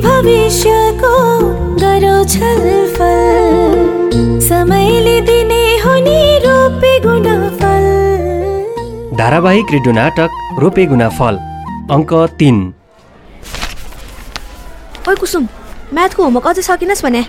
[0.00, 1.14] भविष्यको
[1.80, 3.22] गरौ छलफल
[4.48, 7.84] समयले दिने हुने रोपे गुणफल।
[9.18, 10.30] धारावाहिक रेडियो नाटक
[10.60, 11.34] रोपे गुना फल
[11.90, 12.56] अङ्क तिन।
[15.08, 15.48] ओइ कुसुम
[15.94, 17.22] म्याथको होमवर्क अझै सकिनस् भने।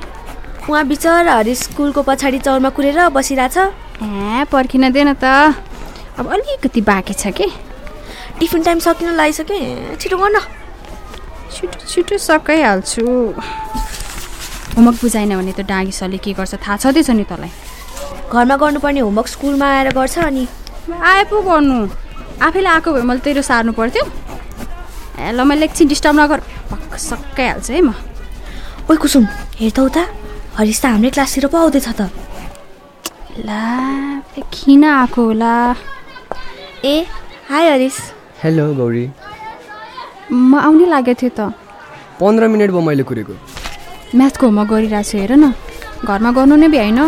[0.70, 5.24] उहाँ बिचराहरू स्कुलको पछाडि चौरमा कुरेर बसिरहेछ। ए पर्खिन दे न त।
[6.20, 7.48] अब अलिकति बाँकी छ कि?
[8.40, 10.65] टिफिन टाइम सकिन लागिसकेँ छिटो गर्न।
[11.66, 13.04] छिटो छिटो सकाइहाल्छु।
[14.78, 16.54] होमवर्क बुझाएन भने त डाँगी सरले के गर्छ?
[16.62, 17.50] थाहा छँदैछ नि तँलाई।
[18.30, 20.46] घरमा गर्नुपर्ने होमवर्क स्कुलमा आएर गर्छ अनि?
[20.94, 21.78] आए पो गर्नु।
[22.38, 26.40] आफैले आएको भए मैले तेरो सार्नु पर्थ्यो। ए ल मैले एकछिन डिस्टर्ब नगर।
[26.70, 27.94] पक्क सकाइहाल्छु है म।
[28.92, 29.26] ओइ कुसुम
[29.58, 30.04] हेर त उता।
[30.58, 32.14] हरिस त हाम्रै क्लासतिर पो आउँदैछ त।
[33.42, 33.62] ला
[34.54, 35.54] किन आएको होला?
[36.86, 36.96] ए
[37.50, 37.98] हाई हरिस
[38.44, 39.10] हेलो गौरी।
[40.36, 41.56] म आउनै लागेको थिएँ त।
[42.20, 43.34] पन्ध्र मिनट भयो मैले कुरेको।
[44.16, 45.56] म्याथको होमवर्क गरिरहेको छु हेर न।
[46.04, 47.00] घरमा गर्नु नै भ्याइन।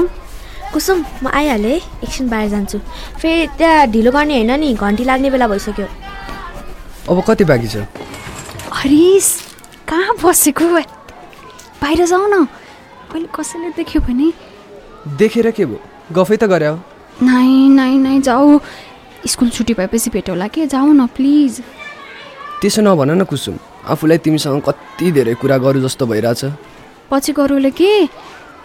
[0.73, 2.77] कुसुम म आइहालेँ। है एकछिन बाहिर जान्छु।
[3.19, 5.87] फेरि त्यहाँ ढिलो गर्ने होइन नि घन्टी लाग्ने बेला भइसक्यो।
[7.07, 7.87] अब कति बाँकी छ?
[8.73, 9.27] हरिस
[9.87, 10.65] कहाँ बसेको?
[11.81, 12.45] बाहिर जाऊ न।
[13.11, 14.31] कहिले कसैले देख्यो भने?
[15.17, 15.79] देखेर के भयो?
[16.11, 16.71] गफै त गरे
[17.23, 18.59] नाइ नाइ नाइ जाऊ।
[19.27, 20.67] स्कुल छुट्टी भएपछि भेटौँला के?
[20.67, 21.63] जाऊ न प्लिज।
[22.61, 26.41] त्यसो नभन न कुसुम आफूलाई तिमीसँग कति धेरै कुरा गरौँ जस्तो भइरहेछ।
[27.11, 27.91] पछि गरौँला के?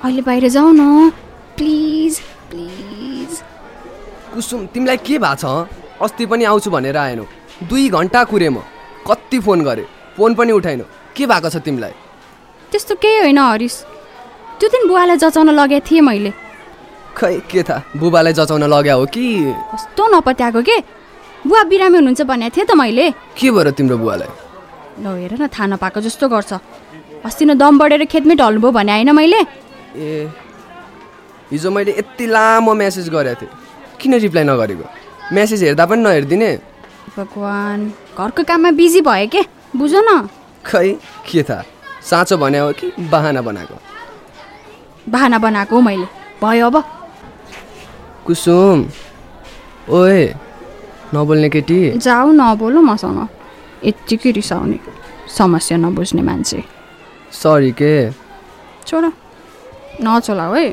[0.05, 1.11] अहिले बाहिर जाऊ न।
[1.57, 2.21] Please
[2.51, 3.31] please.
[4.35, 5.45] कुसुम तिमीलाई के भएको छ?
[6.01, 7.25] अस्ति पनि आउँछु भनेर आएनौ।
[7.69, 8.65] दुई घन्टा कुरेँ म।
[9.05, 9.87] कति फोन गरेँ?
[10.17, 11.93] फोन पनि उठाएनौ के भएको छ तिमीलाई?
[12.73, 13.77] त्यस्तो केही होइन हरिस
[14.59, 16.33] त्यो दिन बुवालाई जचाउन लगेको थिएँ मैले।
[17.13, 18.01] खै के थाहा?
[18.01, 19.53] बुबालाई जचाउन लग्या हो कि?
[19.69, 20.77] कस्तो नपत्याएको के?
[21.47, 24.31] बुवा बिरामी हुनुहुन्छ भनेको थिएँ त मैले। के भयो र तिम्रो बुवालाई?
[25.03, 26.53] ल हेर न थाहा नपाएको जस्तो गर्छ।
[27.27, 29.41] अस्ति न दम बढेर खेतमै ढल्नुभयो भने होइन मैले?
[29.97, 30.31] ए
[31.51, 33.51] हिजो मैले यति लामो मेसेज गरेको थिएँ।
[34.01, 34.87] किन रिप्लाई नगरेको?
[35.33, 36.51] मेसेज हेर्दा पनि नहेरिदिने।
[37.17, 37.83] भगवान्
[38.19, 39.43] घरको काममा बिजी भयो के?
[39.77, 40.29] बुझ न।
[40.67, 40.89] खै
[41.27, 41.63] के थाहा?
[42.03, 43.77] साँचो भने हो कि बाहना बनाएको?
[45.09, 46.07] बाहना बनाएको हो मैले।
[46.43, 46.77] भयो अब।
[48.27, 48.79] कुसुम
[49.91, 50.35] ओए।
[51.15, 51.79] नबोल्ने केटी?
[51.99, 53.21] जाऊ नबोल मसँग।
[53.85, 54.79] यत्तिकै रिसाउने
[55.29, 56.63] समस्या नबुझ्ने मान्छे।
[57.33, 58.11] सरी के?
[58.87, 59.05] छोड।
[60.01, 60.69] नचलाऊ है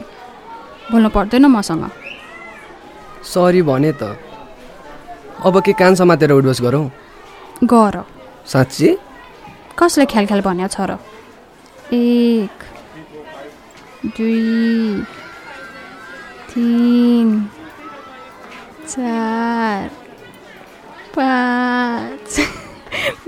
[0.92, 1.84] बोल्नु पर्दैन मसँग।
[3.24, 4.16] सरी भने त।
[5.46, 6.88] अब के कान समातेर उठबस गरौँ?
[7.64, 8.04] गर।
[8.48, 8.90] साँच्ची?
[9.80, 10.98] कसले ख्याल ख्याल भन्या छ र?
[11.94, 12.58] एक
[14.06, 15.04] दुई
[16.50, 17.28] तिन
[18.88, 19.99] चार
[21.16, 22.30] पाँच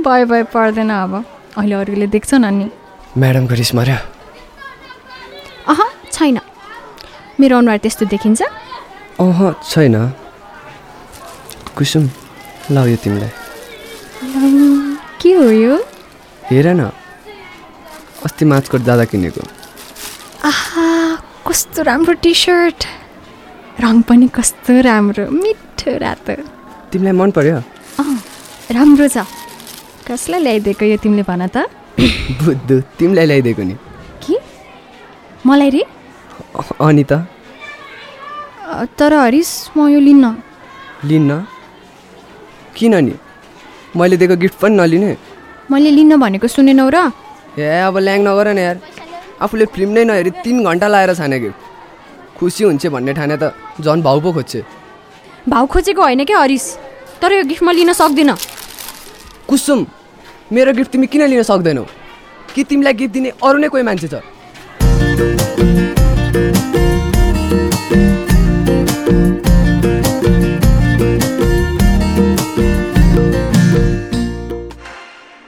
[0.05, 1.13] भयो भयो पर्दैन अब।
[1.57, 2.67] अहिले अरूले देख्छन् अनि
[3.17, 3.97] म्याडमको रिस मर्यो?
[5.71, 5.79] अह
[6.11, 6.39] छैन।
[7.39, 8.41] मेरो अनुहार त्यस्तो देखिन्छ?
[9.19, 9.95] अह छैन।
[11.77, 12.09] कुसुम
[12.71, 13.31] ल यो तिमीलाई।
[15.21, 15.75] के हो यो?
[16.49, 16.91] हेर न।
[18.25, 19.41] अस्ति माछकोट जाँदा किनेको।
[20.45, 20.87] आहा
[21.47, 22.85] कस्तो राम्रो टी सर्ट
[23.81, 26.35] रङ पनि कस्तो राम्रो मिठो रातो।
[26.91, 27.57] तिमीलाई मन पर्यो?
[27.99, 28.15] अँ
[28.75, 29.23] राम्रो छ।
[30.07, 31.57] कसलाई ल्याइदिएको यो तिमीले भन त?
[32.43, 33.75] बुद्धु तिमीलाई ल्याइदिएको नि।
[34.23, 34.35] कि?
[35.45, 35.83] मलाई रे?
[36.81, 37.13] अनि त?
[38.99, 40.25] तर हरिस म यो लिन्न।
[41.05, 41.31] लिन्न?
[42.75, 43.13] किन नि?
[43.95, 45.11] मैले दिएको गिफ्ट पनि नलिने।
[45.71, 47.11] मैले लिन्न भनेको सुनेनौ र?
[47.59, 48.77] ए अब ल्याङ नगर न यार।
[49.41, 51.59] आफूले फिल्म नै नहेरी तिन घन्टा लाएर छाने गिफ्ट।
[52.37, 54.80] खुसी हुन्छ भन्ने ठाने त झन् भाउ पो खोज्छे।
[55.49, 56.65] भाउ खोजेको होइन क्या हरिस?
[57.21, 58.35] तर यो गिफ्ट म लिन सक्दिनँ।
[59.49, 59.85] कुसुम
[60.53, 61.83] मेरो गिफ्ट तिमी किन लिन सक्दैनौ?
[62.53, 64.21] कि तिमीलाई गिफ्ट दिने अरू नै कोही मान्छे छ?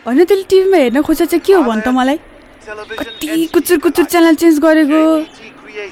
[0.05, 2.17] होइन त्यसले टिभीमा हेर्न खोजेको चाहिँ के हो भन् त मलाई?
[2.65, 5.01] कति कुचुर कुचुर च्यानल चेन्ज गरेको?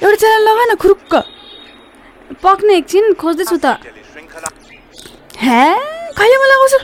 [0.02, 1.14] एउटा च्यानल लगा न खुरुक्क?
[2.42, 3.78] पक्ने एकछिन खोज्दैछु त।
[5.42, 5.62] हे
[6.16, 6.78] कहिले म लगाउँछु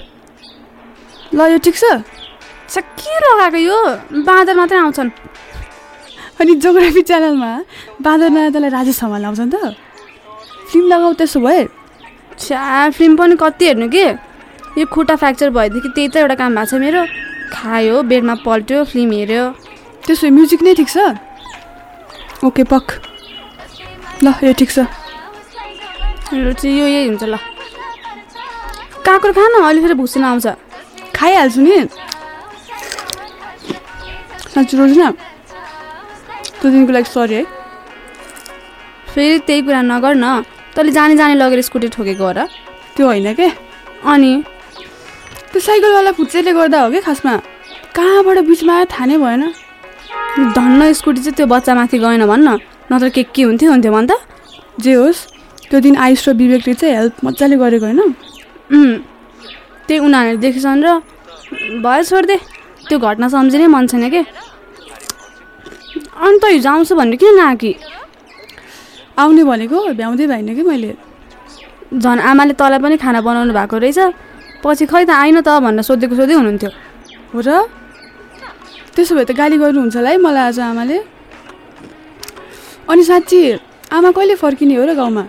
[1.33, 1.85] ल यो ठिक छ
[2.67, 3.77] छ के लगाएको यो
[4.25, 5.11] बाँदर मात्रै आउँछन्
[6.41, 7.51] अनि जोग्राफी च्यानलमा
[8.03, 9.75] बाँदर नायतालाई राजेश हमाल आउँछ नि त
[10.71, 11.67] फिल्म लगाऊ त्यसो भए
[12.39, 14.07] छ्या फिल्म पनि कति हेर्नु के
[14.75, 17.03] यो खुट्टा फ्र्याक्चर भएदेखि त्यही त एउटा काम भएको छ मेरो
[17.55, 19.45] खायो बेडमा पल्ट्यो फिल्म हेऱ्यो
[20.03, 20.99] त्यसो म्युजिक नै ठिक छ
[22.43, 22.87] ओके पक
[24.25, 24.79] ल यो ठिक छ
[26.35, 27.58] यो चाहिँ यो यही हुन्छ ल
[29.09, 30.47] काँक्रो खा न अहिले फेरि भुस्न आउँछ।
[31.17, 31.77] खाइहाल्छु नि।
[34.53, 35.11] साँच्ची रोजना।
[36.61, 37.45] त्यो दिनको लागि सरी है।
[39.09, 40.45] फेरि त्यही कुरा नगर न
[40.77, 42.47] तैँले जाने जाने लगेर स्कुटी ठोकेको हो र।
[42.97, 43.49] त्यो होइन के?
[44.05, 44.33] अनि?
[45.53, 47.35] त्यो साइकलवाला फुच्चेले गर्दा हो कि खासमा?
[47.97, 49.43] कहाँबाट बिचमा आयो थाहा नै भएन।
[50.53, 52.49] धन्न स्कुटी चाहिँ त्यो बच्चामाथि गएन भन्न।
[52.93, 54.21] नत्र के के हुन्थ्यो हुन्थ्यो भन् त।
[54.85, 55.21] जे होस्
[55.71, 58.15] त्यो दिन आयुष र विवेकले चाहिँ हेल्प मजाले गरेको होइन।
[58.71, 60.89] त्यही उनीहरूले देखेछन् र
[61.85, 62.37] भयो छोडिदे
[62.89, 64.21] त्यो घटना सम्झिनै मन छैन के?
[66.25, 67.73] अनि त हिजो आउँछु भन्ने किन नआकी?
[69.17, 70.93] आउने भनेको भ्याउँदै भएन कि मैले?
[71.97, 73.99] झन् आमाले तँलाई पनि खाना बनाउनु भएको रहेछ
[74.61, 76.71] पछि खै त आइन त भनेर सोधेको सोधै हुनुहुन्थ्यो।
[77.33, 77.49] हो र?
[78.93, 80.99] त्यसो भए त गाली गर्नुहुन्छ होला है मलाई आज आमाले।
[82.93, 83.41] अनि साँच्ची
[83.97, 85.25] आमा कहिले फर्किने हो र गाउँमा?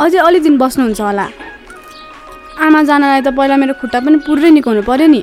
[0.00, 1.26] अझै अलि दिन बस्नुहुन्छ होला।
[2.58, 5.20] आमा जानलाई त पहिला मेरो खुट्टा पनि पुरै निकाउनु पऱ्यो नि।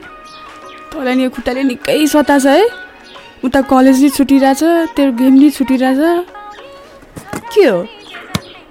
[0.91, 2.61] तँलाई नि यो खुट्टाले निकै सताछ है।
[3.45, 4.61] उता कलेज नि छुटिरहेछ
[4.95, 6.01] तेरो गेम नि छुटिरहेछ।
[7.53, 7.79] के हो?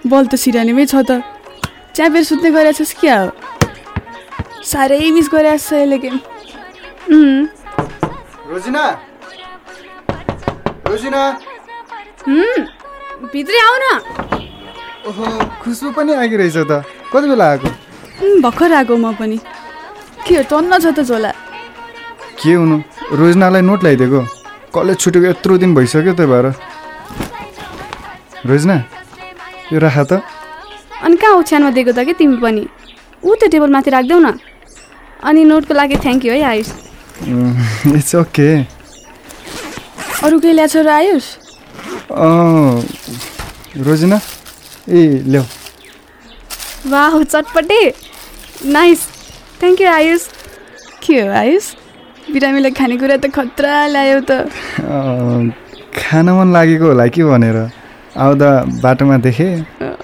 [0.07, 1.23] बल त सिरानीमै छ त।
[1.95, 3.17] च्यापेर सुत्ने गरेको छस् क्या?
[3.23, 3.29] हो
[4.63, 6.17] साह्रै मिस गरिरहेको छ यसले गेम।
[8.51, 8.85] रोजिना।
[10.89, 11.23] रोजिना।
[13.33, 13.87] भित्रै आऊ न
[15.09, 15.25] ओहो
[15.63, 17.69] खुसबु पनि आइरहेछ त। कति बेला आएको?
[18.19, 19.39] भर्खर आएको म पनि।
[20.27, 21.31] के हो टन्न छ त झोला।
[22.43, 22.77] के हुनु?
[23.15, 24.21] रोजनालाई नोट ल्याइदिएको
[24.75, 26.47] कलेज छुटेको यत्रो दिन भइसक्यो त्यही भएर।
[28.47, 28.77] रोजना
[29.73, 30.23] यो राख त।
[31.03, 32.65] अनि कहाँ ओछ्यानमा दिएको त कि तिमी पनि?
[33.25, 34.39] ऊ त्यो टेबलमाथि राखिदेऊ न।
[35.23, 36.71] अनि नोटको लागि थ्याङ्क यू है आयुष।
[37.99, 38.49] इट्स ओके
[40.27, 41.25] अरू केही ल्याएको छ र आयुष?
[43.79, 44.19] रोजिना।
[44.91, 45.47] ए ल्याऊ।
[46.91, 48.08] वाह चटपटे।
[48.67, 49.07] नाइस
[49.61, 50.23] थ्याङ्क यू आयुष
[51.07, 51.67] के हो आयुष
[52.33, 55.53] बिरामीलाई खानेकुरा त खतरा ल्यायो त
[55.99, 57.57] खान मन लागेको होला कि भनेर
[58.25, 58.51] आउँदा
[58.83, 59.51] बाटोमा देखेँ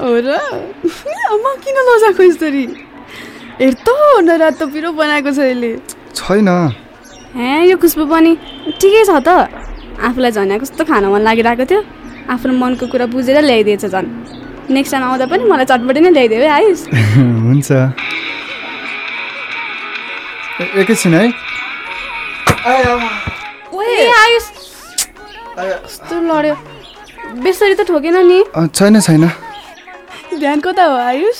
[0.00, 0.38] हो र
[1.34, 2.64] अम्मा किन लजाएको यसरी
[3.60, 3.94] हेर्तो
[4.28, 5.70] नरातो पिरो बनाएको छ यसले
[6.14, 6.48] छैन
[7.36, 8.32] हे यो खुसबु पनि
[8.80, 9.28] ठिकै छ त
[10.06, 11.80] आफूलाई झन् कस्तो खान मन लागिरहेको थियो
[12.34, 14.08] आफ्नो मनको कुरा बुझेर ल्याइदिएछ झन्
[14.74, 16.80] नेक्स्ट टाइम आउँदा पनि मलाई चटपटी नै ल्याइदियो है आयुष
[17.46, 18.33] हुन्छ ए-
[20.60, 21.26] एकैछिन है।
[24.18, 24.44] आयुष
[25.58, 26.54] कस्तो लड्यो।
[27.42, 29.24] बेसरी त ठोकेन नि। छैन छैन।
[30.38, 31.38] ध्यान कता हो आयुष।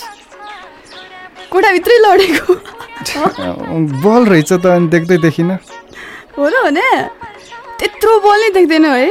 [1.51, 2.55] कोठाभित्रै लडेको।
[4.03, 5.59] बल रहेछ त अनि देख्दै देखिनँ।
[6.39, 6.87] हो र भने
[7.79, 9.11] त्यत्रो बल नै देख्दैन है।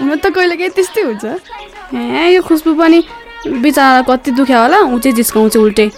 [0.00, 1.24] हुन त कहिले काहीँ त्यस्तै हुन्छ।
[1.96, 3.00] ए यो खुसबु पनि
[3.64, 5.88] बिचरा कति दुख्यो होला ऊ चाहिँ जिस्काउँछ उल्टै।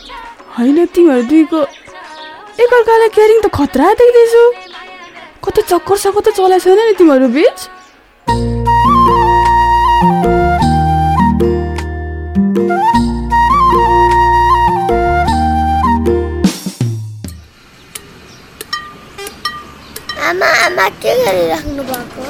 [0.55, 1.61] होइन तिमीहरू दुईको
[2.63, 4.43] एकअर्कालाई केयरिङ त खतरा देख्दैछु।
[5.45, 7.59] कतै चक्कर सक्कर त चलाएको छैन नि तिमीहरू बिच।
[20.29, 22.27] आमा आमा के गरिराख्नु भएको?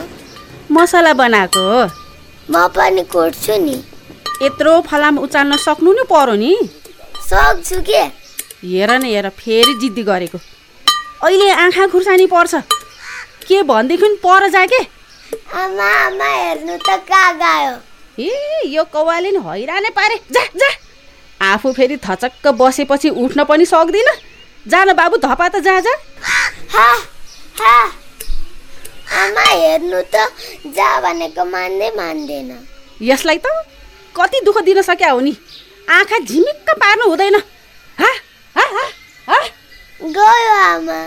[0.77, 1.81] मसला बनाएको हो।
[2.53, 3.77] म पनि कोर्छु नि।
[4.45, 6.53] यत्रो फलाम उचाल्न सक्नु नि पर्यो नि।
[7.33, 8.28] सक्छु के?
[8.65, 10.39] हेर न हेर फेरि जिद्दी गरेको।
[11.23, 12.55] अहिले आँखा खुर्सानी पर्छ।
[13.47, 14.81] के भनेदेखि पर जा के?
[15.55, 17.75] आमा आमा हेर्नु त कहाँ गयो?
[18.19, 20.71] ए यो कौवाले नि हैरानै पारे। जा जा।
[21.41, 24.17] आफू फेरि थचक्क बसेपछि उठ्न पनि सक्दिनँ।
[24.67, 25.95] जान बाबु धपा त जा जा।
[26.75, 26.89] हा
[27.61, 27.77] हा।
[29.23, 30.27] आमा हेर्नु त
[30.67, 32.51] जा भनेको मान्दै मान्दैन।
[33.03, 33.47] यसलाई त
[34.17, 35.37] कति दुःख दिन सक्या हो नि?
[35.91, 37.41] आँखा झिमिक्क पार्नु हुँदैन।
[40.03, 40.99] गयो आमा।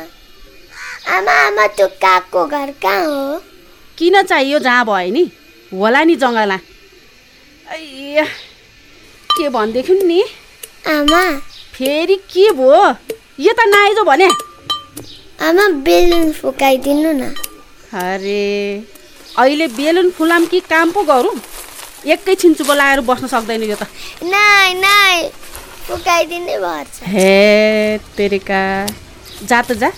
[1.15, 3.39] आमा आमा त्यो कागको घर कहाँ हो?
[3.97, 4.59] किन चाहियो?
[4.59, 5.23] जहाँ भयो नि।
[5.71, 6.57] होला नि जङ्गला
[9.31, 10.21] के भनेदेखि नि?
[10.87, 11.23] आमा।
[11.73, 12.83] फेरि के भयो?
[13.39, 14.29] यो त नआइज भने।
[15.47, 17.33] आमा बेलुन फुकाइदिनु न।
[17.95, 18.43] अरे
[19.39, 21.35] अहिले बेलुन फुलाम कि काम पो गरौँ
[22.11, 23.87] एकैछिन चुप लगाएर बस्न सक्दैन यो त।
[24.23, 25.31] नाइ नाइ।
[25.87, 27.31] फुकाइदिनै पर्छ हे
[28.17, 28.61] तेरिका
[29.49, 29.89] जा त जा।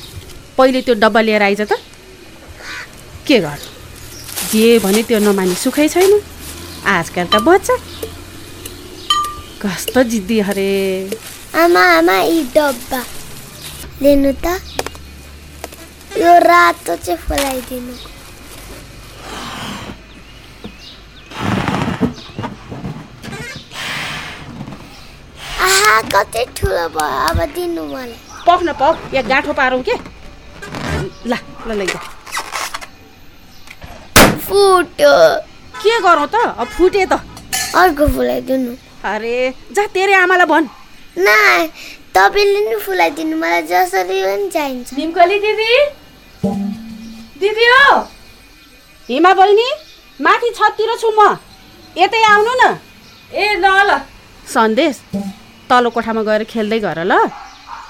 [0.57, 1.73] पहिले त्यो डब्बा लिएर आइज त।
[3.27, 3.59] के गर?
[4.51, 6.13] जे भने त्यो नमानी सुखै छैन।
[6.95, 7.75] आजकलका बच्चा
[9.61, 10.71] कस्तो जिद्दी अरे
[11.63, 13.01] आमा आमा यी डब्बा।
[14.01, 14.45] लिनु त।
[16.23, 17.93] यो रातो चाहिँ फुलाइदिनु
[25.67, 25.82] आहा
[26.13, 29.95] कति ठुलो भयो अब दिनु मलाई पक न पक या गाँठो पारौँ के?
[31.27, 31.33] ल
[31.67, 31.99] ल लैजा
[34.47, 35.13] फुट्यो।
[35.83, 36.35] के गरौँ त?
[36.57, 37.13] अब फुटे त।
[37.75, 38.71] अर्को फुलाइदिनु
[39.03, 39.35] अरे
[39.75, 40.67] जा तेरे आमालाई भन्।
[41.17, 41.35] ना
[42.15, 45.71] तपाईँले नि फुलाइदिनु मलाई जसरी पनि चाहिन्छ। निमकली दिदी?
[47.41, 47.99] दिदी हो।
[49.09, 49.69] हिमा बहिनी
[50.21, 51.37] माथि छततिर छु म।
[51.97, 52.77] यतै आउनु न।
[53.33, 53.99] ए ल ल।
[54.47, 55.01] सन्देश।
[55.73, 57.13] तल्लो कोठामा गएर खेल्दै गर ल।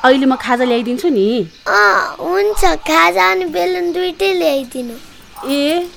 [0.08, 1.28] अहिले म खाजा ल्याइदिन्छु नि।
[1.68, 4.96] हुन्छ। खाजा अनि बेलुन दुइटै ल्याइदिनु।
[5.52, 5.88] ए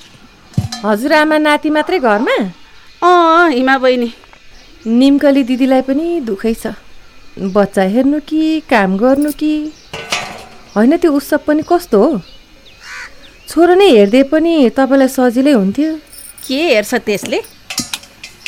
[0.83, 2.37] हजुरआमा नाति मात्रै घरमा?
[3.03, 4.09] अँ हिमा बहिनी।
[4.87, 6.75] निमकली दिदीलाई पनि दुखै छ।
[7.55, 9.53] बच्चा हेर्नु कि काम गर्नु कि?
[10.75, 12.19] होइन त्यो उत्सव पनि कस्तो हो?
[13.47, 15.91] छोरो नै हेर्दै पनि तपाईँलाई सजिलै हुन्थ्यो।
[16.47, 17.39] के हेर्छ त्यसले?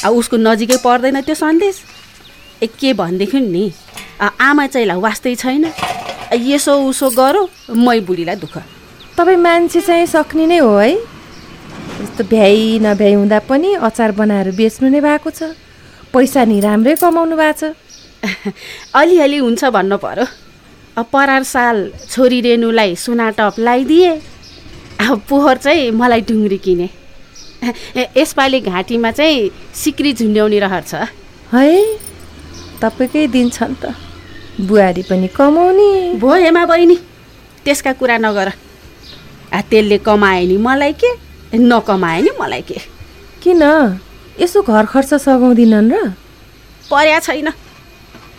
[0.05, 1.75] अब उसको नजिकै पर्दैन त्यो सन्देश।
[2.63, 3.72] ए के भनेदेखि नि?
[4.22, 5.72] आमा चाहिँ वास्तै छैन।
[6.34, 8.58] यसो उसो गरौँ मै बुढीलाई दुःख।
[9.18, 14.89] तपाईँ मान्छे चाहिँ सक्ने नै हो है। यस्तो भ्याइ नभ्याइ हुँदा पनि अचार बनाएर बेच्नु
[14.89, 15.56] नै भएको छ।
[16.13, 17.74] पैसा नि राम्रै कमाउनु भएको छ।
[19.00, 20.25] अलिअलि हुन्छ भन्नु पर्यो।
[20.98, 21.78] अब परार साल
[22.12, 24.12] छोरी रेणुलाई सुना टप लगाइदिए
[25.00, 26.89] अब पोहोर चाहिँ मलाई ढुङ्ग्री किने।
[28.18, 31.08] यसपालि घाँटीमा चाहिँ सिक्री झुन्ड्याउने रहर छ।
[31.54, 32.09] है?
[32.81, 33.95] तपाईँकै दिन छ नि त।
[34.59, 36.98] बुहारी पनि कमाउने। भो हेमा बहिनी
[37.63, 38.48] त्यसका कुरा नगर।
[39.53, 41.09] आ त्यसले कमाए नि मलाई के
[41.55, 42.77] नकमाए नि मलाई के।
[43.43, 43.63] किन?
[44.39, 45.95] यसो घर खर्च सघाउँदिनन् र?
[46.91, 47.48] पर्या छैन।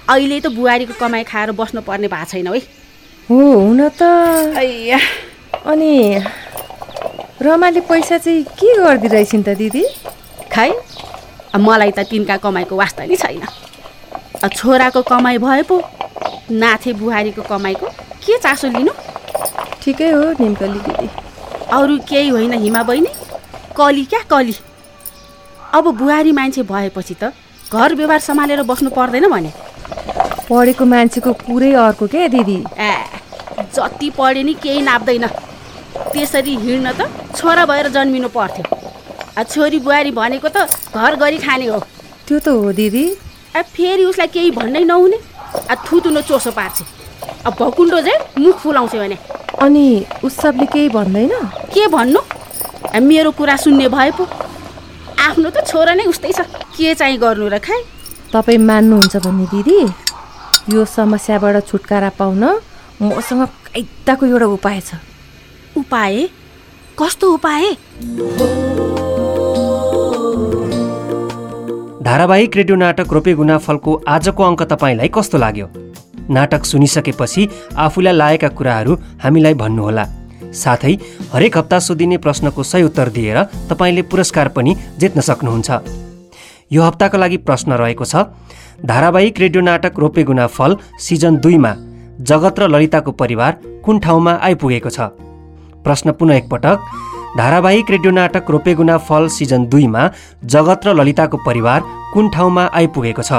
[0.09, 2.61] अहिले त बुहारीको कमाइ खाएर बस्नुपर्ने भएको छैन है
[3.29, 4.03] हो हुन त।
[5.67, 5.93] अनि
[7.41, 9.85] रमाले पैसा चाहिँ के गरिदिरहेछन् त दिदी?
[10.53, 10.71] खै
[11.57, 13.45] मलाई त तिनका कमाइको वास्ता नि छैन।
[14.49, 15.83] छोराको कमाइ भए पो।
[16.51, 17.87] नाथे बुहारीको कमाइको
[18.27, 18.93] के चासो लिनु?
[19.83, 21.09] ठिकै हो निमकली दिदी।
[21.73, 23.13] अरू केही होइन हिमा बहिनी?
[23.77, 24.55] कली क्या कली?
[25.75, 27.33] अब बुहारी मान्छे भएपछि त
[27.73, 29.53] घर व्यवहार सम्हालेर बस्नु पर्दैन भने।
[30.51, 32.59] पढेको मान्छेको कुरै अर्को क्या दिदी?
[32.79, 32.93] ए
[33.75, 35.27] जति पढे नि केही नाप्दैन।
[36.13, 37.07] त्यसरी हिँड्न त
[37.37, 38.65] छोरा भएर जन्मिनु पर्थ्यो।
[39.45, 41.79] छोरी बुहारी भनेको त घर गरी खाने हो।
[42.27, 43.05] त्यो त हो दिदी।
[43.57, 45.19] आ फेरि उसलाई केही भन्नै नहुने।
[45.71, 46.83] आ थुतुनो चोसो पार्छ।
[47.47, 49.17] अब भकुन्डो चाहिँ मुख फुलाउँछ भने।
[49.63, 49.85] अनि
[50.25, 51.33] उत्सवले केही भन्दैन?
[51.75, 52.21] के भन्नु?
[53.01, 54.25] मेरो कुरा सुन्ने भए पो।
[55.21, 56.41] आफ्नो त छोरा नै उस्तै छ।
[56.77, 57.81] के चाहिँ गर्नु र खाइ
[58.33, 59.79] तपाईँ मान्नुहुन्छ भने दिदी
[60.75, 62.45] यो समस्याबाट छुटकारा पाउन
[63.03, 64.95] मसँग काइदाको एउटा उपाय छ।
[65.77, 66.15] उपाय?
[66.99, 68.70] कस्तो उपाय?
[72.11, 75.67] धारावाहिक रेडियो नाटक रोपे गुनाफलको आजको अङ्क तपाईँलाई कस्तो लाग्यो?
[76.27, 77.43] नाटक सुनिसकेपछि
[77.79, 80.05] आफूलाई लागेका कुराहरू हामीलाई भन्नुहोला।
[80.53, 80.95] साथै
[81.33, 83.39] हरेक हप्ता सोधिने प्रश्नको सही उत्तर दिएर
[83.71, 85.71] तपाईँले पुरस्कार पनि जित्न सक्नुहुन्छ।
[86.73, 88.27] यो हप्ताको लागि प्रश्न रहेको छ
[88.83, 91.73] धारावाहिक रेडियो नाटक रोपे गुना फल सिजन दुईमा
[92.27, 93.53] जगत र ललिताको परिवार
[93.87, 95.15] कुन ठाउँमा आइपुगेको छ?
[95.87, 96.79] प्रश्न पुनः एकपटक।
[97.37, 100.03] धारावाहिक रेडियो नाटक रोपेगुना फल सिजन दुईमा
[100.53, 101.81] जगत र ललिताको परिवार
[102.15, 103.33] कुन ठाउँमा आइपुगेको छ?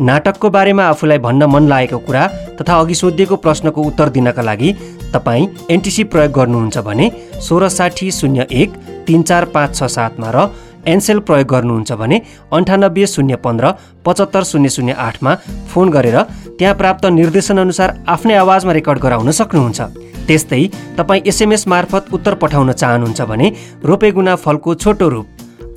[0.00, 2.26] नाटकको बारेमा आफूलाई भन्न मन लागेको कुरा
[2.58, 4.72] तथा अघि सोधिएको प्रश्नको उत्तर दिनका लागि
[5.14, 8.74] तपाईँ एनटिसी प्रयोग गर्नुहुन्छ भने सोह्र साठी शून्य एक
[9.06, 10.46] तिन चार पाँच छ सातमा र
[10.86, 12.20] एनसेल प्रयोग गर्नुहुन्छ भने
[12.52, 13.70] अन्ठानब्बे शून्य पन्ध्र
[14.04, 15.34] पचहत्तर शून्य शून्य आठमा
[15.70, 16.18] फोन गरेर
[16.58, 19.80] त्यहाँ प्राप्त निर्देशनअनुसार आफ्नै आवाजमा रेकर्ड गराउन सक्नुहुन्छ।
[20.28, 20.66] त्यस्तै
[20.98, 23.52] तपाईँ एसएमएस मार्फत उत्तर पठाउन चाहनुहुन्छ भने
[23.84, 25.26] रोपेगुना फलको छोटो रूप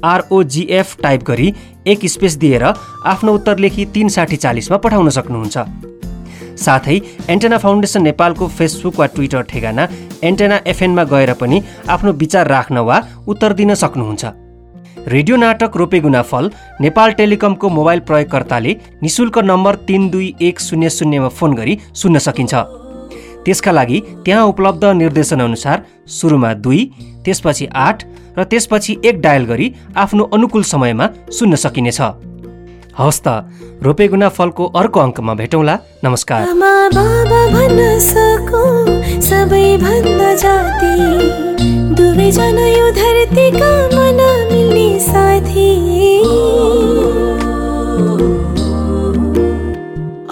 [0.06, 1.54] आरओजिएफ टाइप गरी
[1.92, 5.58] एक स्पेस दिएर आफ्नो उत्तर लेखी तिन साठी चालिसमा पठाउन सक्नुहुन्छ।
[6.58, 6.98] साथै
[7.30, 9.88] एन्टेना फाउन्डेसन नेपालको फेसबुक वा ट्विटर ठेगाना
[10.24, 14.26] एन्टेना एफएनमा गएर पनि आफ्नो विचार राख्न वा उत्तर दिन सक्नुहुन्छ।
[15.08, 16.50] रेडियो नाटक रोपेगुना फल
[16.82, 18.72] नेपाल टेलिकमको मोबाइल प्रयोगकर्ताले
[19.04, 22.54] निशुल्क नम्बर तिन दुई एक शून्य शून्यमा फोन गरी सुन्न सकिन्छ।
[23.46, 26.82] त्यसका लागि त्यहाँ उपलब्ध निर्देशनअनुसार सुरुमा दुई
[27.26, 28.04] त्यसपछि आठ
[28.38, 32.00] र त्यसपछि एक डायल गरी आफ्नो अनुकूल समयमा सुन्न सकिनेछ।
[33.00, 33.28] हवस् त
[33.88, 37.80] रोपेगुना फलको अर्को अङ्कमा भेटौँला। नमस्कार। आमा बाबा भन्न
[39.30, 40.94] सबैभन्दा जाति।
[42.78, 42.88] यो
[43.96, 44.20] मन
[45.00, 45.72] साथी।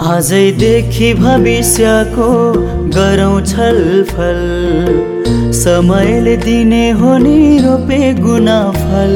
[0.06, 2.30] आजैदेखि भविष्यको
[2.96, 4.40] गरौँ छलफल
[5.54, 9.14] समयले दिने हो नि रोपे गुना फल